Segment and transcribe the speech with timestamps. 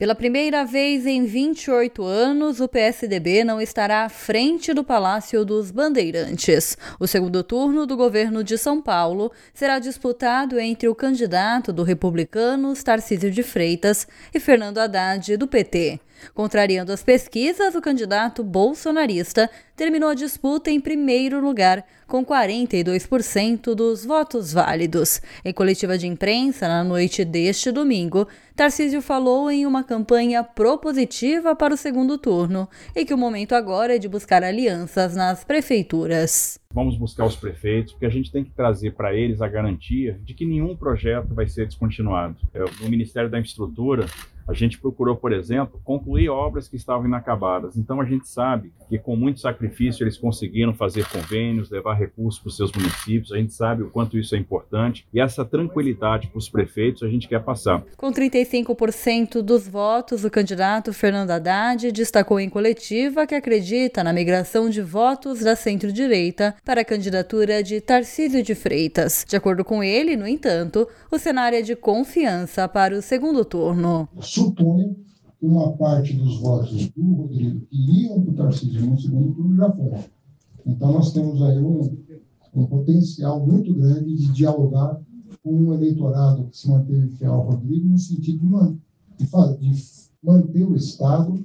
[0.00, 5.70] Pela primeira vez em 28 anos, o PSDB não estará à frente do Palácio dos
[5.70, 6.74] Bandeirantes.
[6.98, 12.82] O segundo turno do governo de São Paulo será disputado entre o candidato do Republicanos,
[12.82, 16.00] Tarcísio de Freitas, e Fernando Haddad, do PT.
[16.34, 24.04] Contrariando as pesquisas, o candidato bolsonarista terminou a disputa em primeiro lugar, com 42% dos
[24.04, 25.22] votos válidos.
[25.44, 31.72] Em coletiva de imprensa, na noite deste domingo, Tarcísio falou em uma campanha propositiva para
[31.72, 36.60] o segundo turno e que o momento agora é de buscar alianças nas prefeituras.
[36.74, 40.34] Vamos buscar os prefeitos, porque a gente tem que trazer para eles a garantia de
[40.34, 42.36] que nenhum projeto vai ser descontinuado.
[42.80, 44.06] No Ministério da Infraestrutura,
[44.50, 47.76] a gente procurou, por exemplo, concluir obras que estavam inacabadas.
[47.76, 52.48] Então a gente sabe que com muito sacrifício eles conseguiram fazer convênios, levar recursos para
[52.48, 53.30] os seus municípios.
[53.30, 57.08] A gente sabe o quanto isso é importante e essa tranquilidade para os prefeitos a
[57.08, 57.84] gente quer passar.
[57.96, 64.68] Com 35% dos votos, o candidato Fernando Haddad destacou em coletiva que acredita na migração
[64.68, 69.24] de votos da centro-direita para a candidatura de Tarcísio de Freitas.
[69.28, 74.08] De acordo com ele, no entanto, o cenário é de confiança para o segundo turno
[74.44, 74.96] suponho
[75.38, 79.56] que uma parte dos votos do Rodrigo que iam para o Tarcísio no segundo turno
[79.56, 80.04] já foram.
[80.66, 81.96] Então, nós temos aí um,
[82.54, 85.00] um potencial muito grande de dialogar
[85.42, 88.76] com um eleitorado que se manteve fiel ao Rodrigo no sentido de, man,
[89.18, 89.82] de, de
[90.22, 91.42] manter o Estado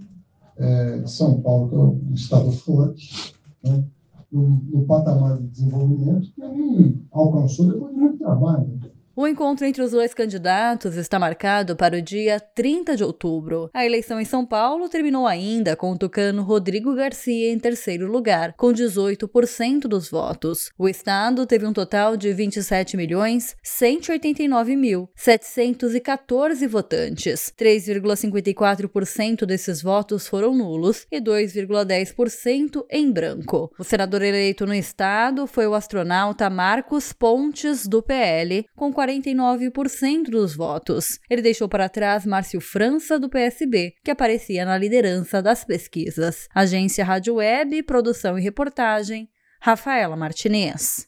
[0.57, 3.83] é, de São Paulo, que é um Estado forte, né,
[4.31, 8.74] no, no, patamar de desenvolvimento que ele alcançou depois de muito trabalho.
[9.17, 13.69] O encontro entre os dois candidatos está marcado para o dia 30 de outubro.
[13.73, 18.51] A eleição em São Paulo terminou ainda com o tucano Rodrigo Garcia em terceiro lugar,
[18.57, 20.69] com 18% dos votos.
[20.77, 27.53] O estado teve um total de 27 milhões 189 mil 714 votantes.
[27.57, 33.71] 3,54% desses votos foram nulos e 2,10% em branco.
[33.79, 40.55] O senador eleito no estado foi o astronauta Marcos Pontes, do PL, com 49% dos
[40.55, 41.19] votos.
[41.29, 46.47] Ele deixou para trás Márcio França, do PSB, que aparecia na liderança das pesquisas.
[46.53, 49.29] Agência Rádio Web, produção e reportagem,
[49.61, 51.07] Rafaela Martinez.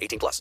[0.01, 0.39] 18 plus.